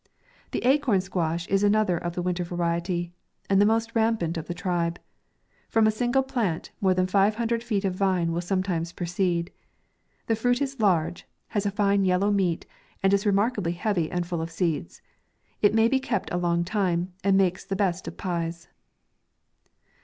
[0.49, 3.13] The acorn squash is another of the winter variety,
[3.51, 4.97] and the most rampant of the tribe.
[5.69, 9.51] From a single plant, more than five hundred feet of vine will sometimes proceed.
[10.25, 12.65] The fruit is large, has a fine yellow meat,
[13.03, 15.03] and is remarkably heavy, and fuil of seeds.
[15.61, 18.69] It may be kept a long time, and makes the best of pies.